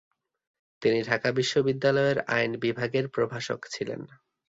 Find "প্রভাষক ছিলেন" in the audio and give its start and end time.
3.09-4.01